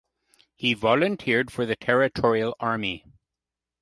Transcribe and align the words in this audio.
He 0.55 0.73
volunteered 0.73 1.51
for 1.51 1.67
the 1.67 1.75
Territorial 1.75 2.55
Army. 2.59 3.05